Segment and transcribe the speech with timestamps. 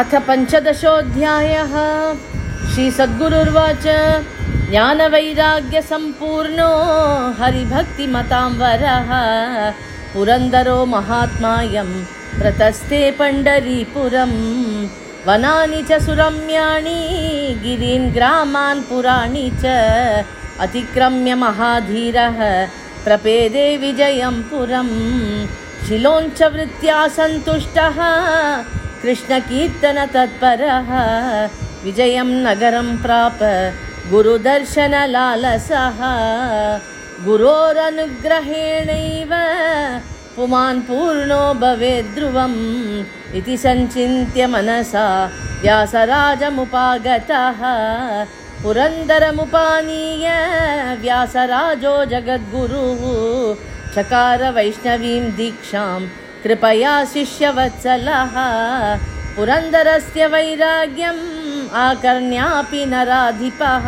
[0.00, 1.74] अथ पञ्चदशोऽध्यायः।
[2.72, 3.86] श्रीसद्गुरुर्वाच।
[4.70, 6.68] ज्ञानवैराग्यसम्पूर्णो
[7.38, 9.10] हरिभक्तिमतां वरः
[10.14, 11.90] पुरन्दरो महात्मायं
[12.40, 14.32] प्रतस्ते पण्डरीपुरं।
[15.26, 17.00] वनानि च सुरम्याणि
[17.64, 19.64] गिरीन् ग्रामान् पुराणि च।
[20.60, 22.38] अतिक्रम्य महाधीरः
[23.04, 24.88] प्रपेदे विजयं पुरं
[25.88, 27.98] शिलोञ्चवृत्त्या सन्तुष्टः
[29.06, 30.88] कृष्णकीर्तनतत्परः
[31.82, 33.38] विजयं नगरं प्राप
[34.10, 36.00] गुरुदर्शनलालसः
[37.26, 39.32] गुरोरनुग्रहेणैव
[40.36, 42.58] पुमान् पूर्णो भवेद्ध्रुवम्
[43.38, 45.06] इति सञ्चिन्त्य मनसा
[45.62, 47.62] व्यासराजमुपागतः
[48.62, 50.28] पुरन्दरमुपानीय
[51.06, 53.02] व्यासराजो जगद्गुरुः
[53.94, 56.00] चकार वैष्णवीं दीक्षां
[56.46, 58.34] कृपया शिष्यवत्सलः।
[59.36, 61.22] पुरन्दरस्य वैराग्यम्
[61.74, 63.86] आकर्ण्यापि नराधिपः।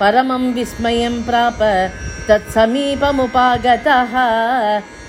[0.00, 1.58] परमं विस्मयं प्राप
[2.28, 4.12] तत्समीपमुपागतः।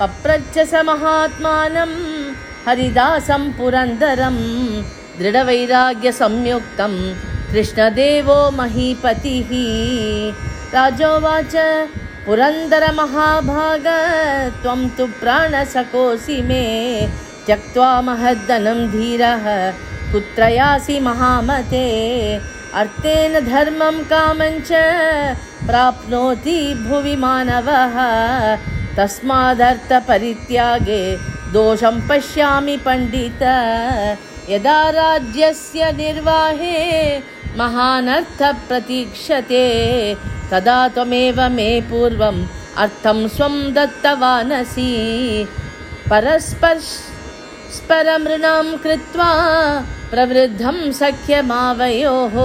[0.00, 1.92] पप्रच्छ स महात्मानं
[2.68, 4.36] हरिदासं पुरन्दरं
[5.18, 6.94] दृढवैराग्यसंयुक्तं
[7.52, 9.50] कृष्णदेवो महीपतिः।
[10.74, 11.56] राजोवाच
[12.26, 13.86] पुरन्दरमहाभाग
[14.62, 16.64] त्वं तु प्राणसकोऽसि मे
[17.46, 19.44] त्यक्त्वा महद्धनं धीरः
[20.12, 21.86] कुत्र यासि महामते।
[22.80, 24.70] अर्थेन धर्मं कामञ्च
[25.68, 27.96] प्राप्नोति भुवि मानवः।
[28.96, 31.02] तस्मादर्थपरित्यागे
[31.52, 33.42] दोषं पश्यामि पण्डित
[34.50, 36.76] यदा राज्यस्य निर्वाहे
[37.58, 39.64] महानर्थप्रतीक्षते
[40.50, 42.46] तदा त्वमेव मे पूर्वम्
[42.82, 44.92] अर्थं स्वं दत्तवानसि।
[46.10, 46.96] परस्परमृणां
[48.84, 49.30] कृत्वा
[50.10, 52.36] प्रवृद्धं सख्यमावयोः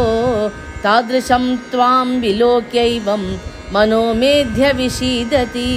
[0.84, 3.24] तादृशं त्वां विलोक्यैवं
[3.74, 5.72] मनो मेध्यविषीदति।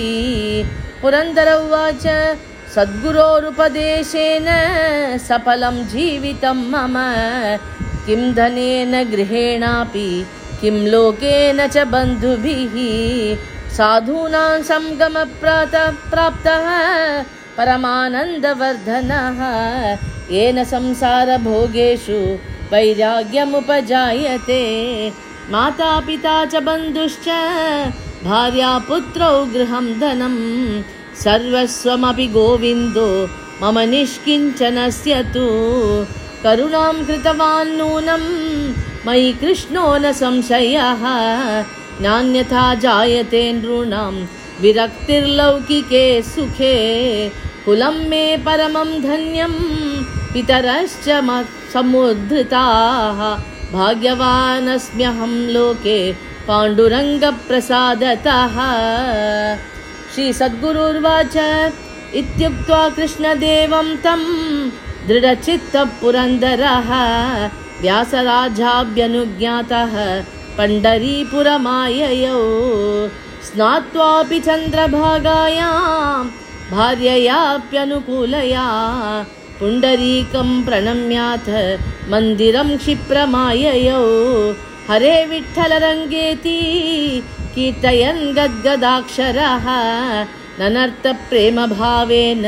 [1.03, 2.05] पुरन्दर उवाच
[2.75, 4.47] सद्गुरोरुपदेशेन
[5.19, 6.97] सफलं जीवितं मम।
[8.07, 10.09] किं धनेन गृहेणापि
[10.61, 12.75] किं लोकेन च बन्धुभिः।
[13.77, 14.57] साधूनां
[16.11, 16.67] प्राप्तः
[17.57, 19.41] परमानन्दवर्धनः।
[20.31, 22.21] येन संसारभोगेषु
[22.73, 24.63] वैराग्यमुपजायते।
[25.51, 27.27] मातापिता च बन्धुश्च
[28.25, 30.37] भार्यापुत्रौ गृहं धनं
[31.23, 33.29] सर्वस्वमपि गोविन्दो
[33.63, 35.47] मम निष्किञ्चनस्य तु।
[36.43, 38.21] करुणां कृतवान् नूनं
[39.07, 41.03] मयि कृष्णो न संशयः।
[42.01, 44.27] नान्यथा जायते नृणां
[44.61, 47.33] विरक्तिर्लौकिके सुखे।
[47.65, 49.53] कुलं मे परमं धन्यं
[50.33, 51.09] पितरश्च
[51.75, 53.43] समुद्धृताः।
[53.73, 56.15] भाग्यवानस्म्यहं लोके
[56.49, 58.57] पाण्डुरङ्गप्रसादतः
[60.15, 61.37] श्रीसद्गुरुर्वाच
[62.21, 64.23] इत्युक्त्वा कृष्णदेवं तं
[65.09, 66.91] दृढचित्तपुरन्दरः
[67.83, 69.95] व्यासराजाभ्यनुज्ञातः
[70.59, 72.43] पण्डरीपुरमाययौ
[73.47, 75.73] स्नात्वापि चन्द्रभागायां
[76.75, 78.67] भार्ययाप्यनुकूलया
[79.59, 81.49] पुण्डरीकं प्रणम्याथ
[82.13, 84.05] मन्दिरं क्षिप्रमाययौ
[84.89, 86.59] हरे विठ्ठलरङ्गेति
[87.55, 89.67] कीर्तयन् गद्गदाक्षरः
[90.61, 92.45] ननर्तप्रेमभावेन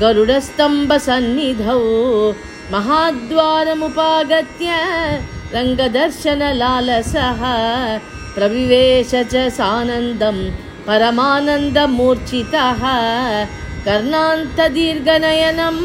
[0.00, 1.78] गरुडस्तम्भसन्निधौ
[2.72, 4.68] महाद्वारमुपागत्य
[5.54, 7.40] रङ्गदर्शनलालसः
[8.34, 10.38] प्रविवेश च सानन्दं
[10.88, 12.82] परमानन्दमूर्छितः
[13.86, 15.78] कर्णान्तदीर्घनयनं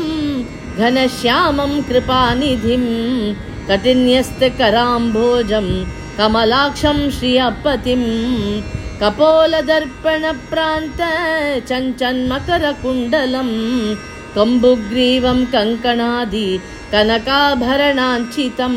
[0.84, 2.86] घनश्यामं कृपानिधिं
[3.70, 5.68] कठिन्यस्तकराम्भोजं
[6.18, 8.04] कमलाक्षं श्रियपतिं
[9.02, 11.00] कपोलदर्पणप्रान्त
[11.70, 13.50] चञ्चन्मकरकुण्डलं
[14.36, 16.48] कम्बुग्रीवं कङ्कणादि
[16.94, 18.76] कनकाभरणाञ्चितं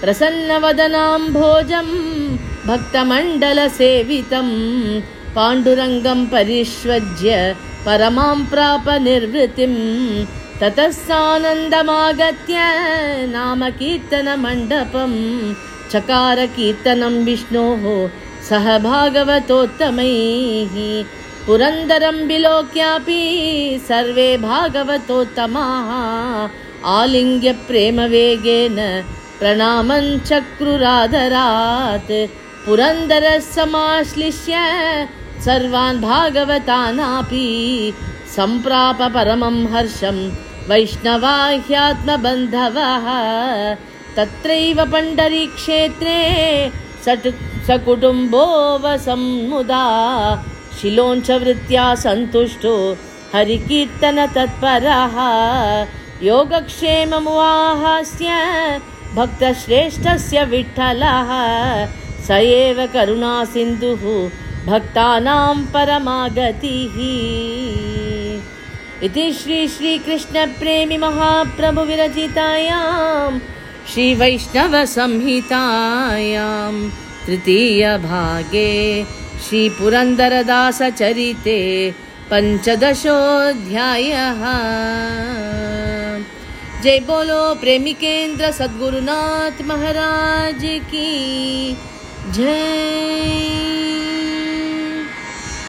[0.00, 1.88] प्रसन्नवदनां भोजं
[2.68, 4.48] भक्तमण्डलसेवितं
[5.36, 7.30] पाण्डुरङ्गं परिष्वज्य
[7.86, 9.74] परमां प्राप निर्वृतिं
[10.60, 12.58] ततः सानन्दमागत्य
[13.32, 15.10] नाम कीर्तनमण्डपं
[15.92, 17.82] चकारकीर्तनं विष्णोः
[18.48, 20.76] सह भागवतोत्तमैः
[21.46, 23.18] पुरन्दरं विलोक्यापि
[23.88, 25.90] सर्वे भागवतोत्तमाः
[26.94, 28.78] आलिङ्ग्य प्रेमवेगेन
[29.40, 32.14] प्रणामञ्चक्रुरादरात्
[32.66, 34.54] पुरन्दरः समाश्लिष्य
[35.46, 37.46] सर्वान् भागवतानापि
[38.36, 40.18] सम्प्राप परमं हर्षं
[40.68, 41.34] वैष्णवा
[41.66, 43.04] ह्यात्मबन्धवः
[44.16, 46.18] तत्रैव पण्डरीक्षेत्रे
[47.66, 48.44] सकुटुम्बो
[48.84, 49.84] वसम्मुदा
[50.78, 52.74] शिलोञ्चवृत्त्या सन्तुष्टो
[53.34, 55.16] हरिकीर्तनतत्परः
[56.30, 58.28] योगक्षेममुवाहस्य
[59.16, 61.30] भक्तश्रेष्ठस्य विठ्ठलः
[62.26, 64.04] स एव करुणासिन्धुः
[64.70, 66.96] भक्तानां परमागतिः
[69.04, 73.38] इति श्री श्रीकृष्णप्रेमि महाप्रभुविरचितायां
[73.92, 76.72] श्रीवैष्णवसंहितायां
[77.26, 78.72] तृतीयभागे
[79.48, 81.58] श्रीपुरन्दरदासचरिते
[82.30, 84.40] पञ्चदशोऽध्यायः।
[86.82, 88.44] जय बोलो प्रेमिकेन्द्र
[90.92, 91.10] की
[92.36, 93.65] जय